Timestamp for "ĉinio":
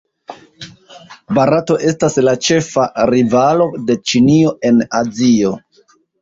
4.13-4.55